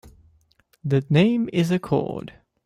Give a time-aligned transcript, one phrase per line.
[0.83, 2.33] The name is a cord.